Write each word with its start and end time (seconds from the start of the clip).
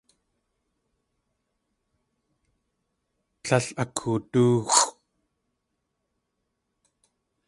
Tlél 3.43 3.65
akoodóoxʼ. 3.83 4.89